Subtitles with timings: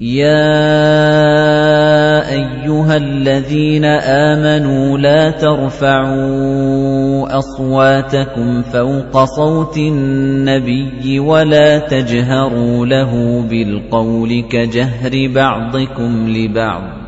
[0.00, 0.30] يا
[2.30, 6.18] ايها الذين امنوا لا ترفعوا
[7.38, 17.07] اصواتكم فوق صوت النبي ولا تجهروا له بالقول كجهر بعضكم لبعض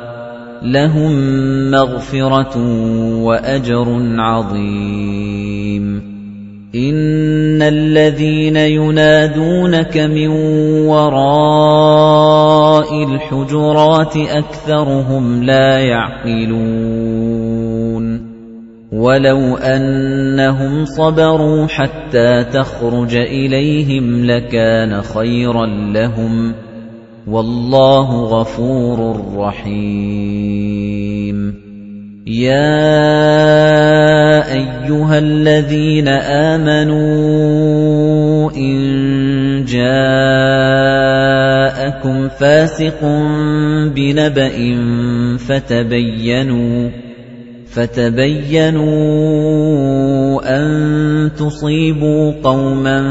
[0.63, 1.11] لهم
[1.71, 2.57] مغفرة
[3.23, 3.85] وأجر
[4.17, 6.11] عظيم.
[6.75, 10.27] إن الذين ينادونك من
[10.87, 17.41] وراء الحجرات أكثرهم لا يعقلون.
[18.91, 26.53] ولو أنهم صبروا حتى تخرج إليهم لكان خيرا لهم.
[27.27, 30.91] والله غفور رحيم.
[32.27, 32.81] يا
[34.53, 37.01] أيها الذين آمنوا
[38.51, 40.01] إن جاءكم
[42.29, 42.99] فاسق
[43.95, 44.77] بنبأ
[45.37, 46.89] فتبينوا
[47.71, 48.81] فتبينوا
[50.57, 53.01] أن تصيبوا قوما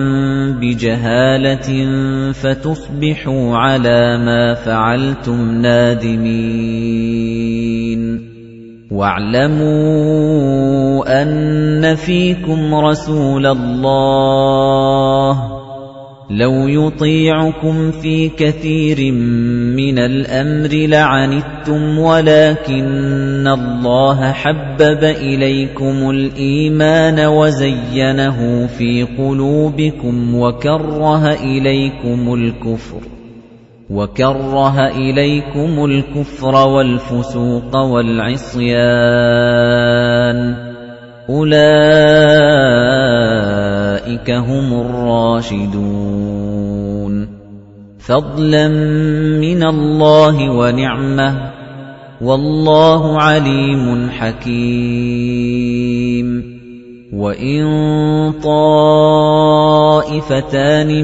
[0.61, 1.89] بجهالة
[2.33, 7.21] فتصبحوا على ما فعلتم نادمين.
[8.91, 10.33] واعلموا
[11.23, 14.81] أن فيكم رسول الله
[16.31, 19.13] لو يطيعكم في كثير
[19.77, 33.01] من الأمر لعنتم ولكن الله حبب إليكم الإيمان وزينه في قلوبكم وكره إليكم الكفر
[33.91, 38.81] وكره إليكم الكفر والفسوق والعصيان.
[41.31, 42.91] أولئك
[44.31, 46.21] هم الراشدون
[47.99, 48.69] فضلا
[49.39, 51.51] من الله ونعمه
[52.21, 55.51] والله عليم حكيم
[57.13, 57.63] وَإِن
[58.43, 59.31] طَائِفَتَانِ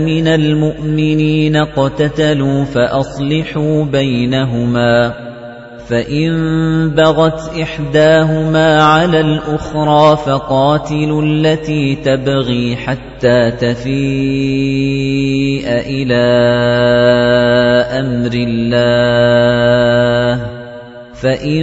[0.05, 5.13] مِنَ الْمُؤْمِنِينَ اقْتَتَلُوا فَأَصْلِحُوا بَيْنَهُمَا
[5.89, 6.31] فَإِن
[6.95, 15.07] بَغَتْ إِحْدَاهُمَا عَلَى الْأُخْرَى فَقَاتِلُوا الَّتِي تَبْغِي حَتَّى تَفِيءَ
[15.69, 16.27] إِلَى
[18.03, 20.37] أَمْرِ اللَّهِ
[21.15, 21.63] فَإِن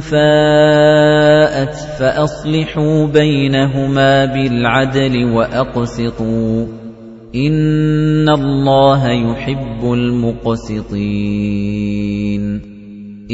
[0.00, 6.66] فَاءَتْ فَأَصْلِحُوا بَيْنَهُمَا بِالْعَدْلِ وَأَقْسِطُوا
[7.34, 11.04] إِنَّ اللَّهَ يُحِبُّ الْمُقْسِطِينَ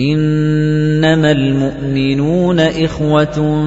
[0.01, 3.67] إِنَّمَا الْمُؤْمِنُونَ إِخْوَةٌ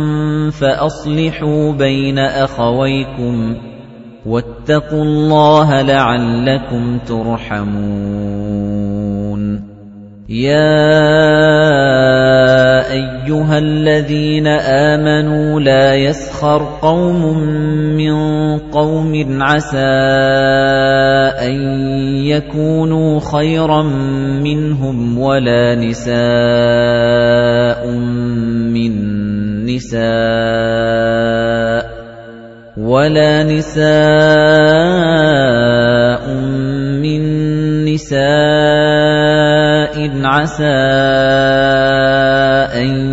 [0.49, 3.55] فَأَصْلِحُوا بَيْنَ أَخَوَيْكُمْ
[4.25, 8.13] وَاتَّقُوا اللَّهَ لَعَلَّكُمْ تُرْحَمُونَ.
[10.29, 11.42] يَا
[13.23, 17.37] أَيُّهَا الَّذِينَ آمَنُوا لَا يَسْخَرْ قَوْمٌ
[17.95, 18.15] مِّن
[18.59, 19.79] قَوْمٍ عَسَىٰ
[21.39, 21.55] أَن
[22.27, 23.83] يَكُونُوا خَيْرًا
[24.43, 26.11] مِّنْهُمْ وَلَا نِسَاءٌ
[28.75, 28.91] مِّن
[29.71, 30.03] نِّسَاءٍ
[32.77, 33.83] وَلَا نِسَاءٌ
[36.99, 37.23] مِّن
[37.87, 38.23] نِّسَاءٍ
[40.23, 41.43] عَسَىٰ
[42.73, 43.12] أَن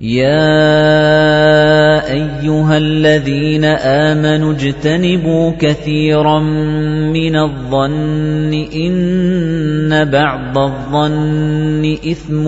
[0.00, 0.52] يَا
[2.12, 6.40] أَيُّهَا الَّذِينَ آمَنُوا اجْتَنِبُوا كَثِيرًا
[7.16, 12.46] مِنَ الظَّنِّ إِنَّ بَعْضَ الظَّنِّ إِثْمٌ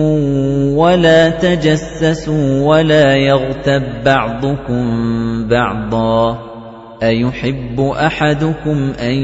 [0.77, 4.83] وَلَا تَجَسَّسُوا وَلَا يَغْتَب بَّعْضُكُم
[5.47, 6.39] بَعْضًا
[7.03, 9.15] أَيُحِبُّ أَحَدُكُمْ أَن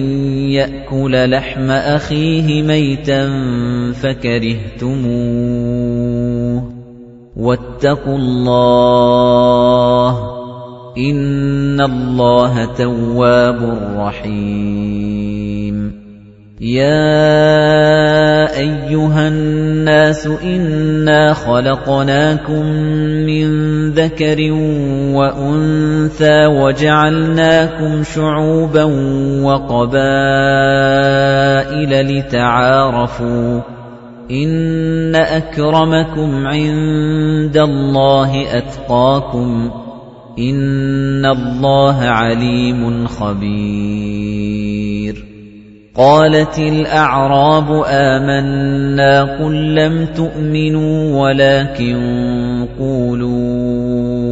[0.50, 3.30] يَأْكُلَ لَحْمَ أَخِيهِ مَيْتًا
[4.02, 5.26] فَكَرِهْتُمُوهُ
[7.36, 10.12] وَاتَّقُوا اللَّهَ
[10.98, 13.60] إِنَّ اللَّهَ تَوَّابٌ
[14.00, 15.76] رَّحِيمٌ.
[16.62, 22.66] يَا أَيُّهَا النَّاسُ إِنَّا خَلَقْنَاكُم
[23.28, 23.48] مِّن
[23.92, 24.40] ذَكَرٍ
[25.12, 28.84] وَأُنثَىٰ وَجَعَلْنَاكُمْ شُعُوبًا
[29.44, 30.08] وَقَبَائِلَ
[32.18, 33.75] لِتَعَارَفُوا
[34.32, 39.72] إِنَّ أَكْرَمَكُمْ عِندَ اللَّهِ أَتْقَاكُمْ
[40.40, 44.46] إِنَّ اللَّهَ عَلِيمٌ خَبِيرٌ
[45.96, 51.98] قَالَتِ الْأَعْرَابُ آمَنَّا قُل لَّمْ تُؤْمِنُوا وَلَكِن
[52.80, 54.26] قُولُوا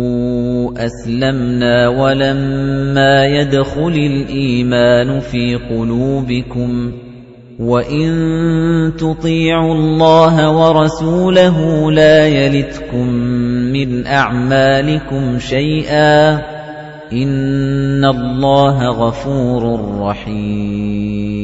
[0.86, 6.94] أَسْلَمْنَا وَلَمَّا يَدْخُلِ الْإِيمَانُ فِي قُلُوبِكُمْ ۖ
[7.64, 13.08] وَإِن تُطِيعُوا اللَّهَ وَرَسُولَهُ لَا يَلِتْكُم
[13.72, 16.42] مِّنْ أَعْمَالِكُمْ شَيْئًا ۚ
[17.14, 19.64] إِنَّ اللَّهَ غَفُورٌ
[20.02, 21.44] رَّحِيمٌ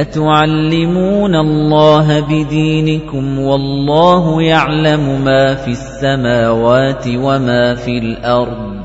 [0.00, 8.80] أَتُعَلِّمُونَ اللَّهَ بِدِينِكُمْ وَاللَّهُ يَعْلَمُ مَا فِي السَّمَاوَاتِ وَمَا فِي الْأَرْضِ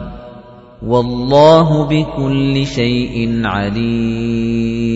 [0.83, 4.95] وَاللَّهُ بِكُلِّ شَيْءٍ عَلِيمٌ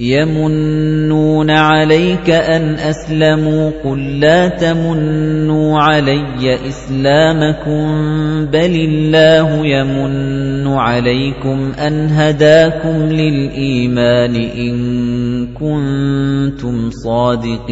[0.00, 7.82] يَمُنُّونَ عَلَيْكَ أَنْ أَسْلَمُوا قُل لَّا تَمُنُّوا عَلَيَّ إِسْلَامَكُم
[8.46, 14.74] بَلِ اللَّهُ يَمُنُّ عَلَيْكُمْ أَنْ هَدَاكُمْ لِلْإِيمَانِ إِن
[15.54, 17.68] كُنتُمْ صَادِقِينَ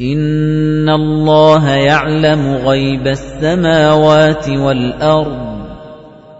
[0.00, 5.53] إِنَّ اللَّهَ يَعْلَمُ غَيْبَ السَّمَاوَاتِ وَالْأَرْضِ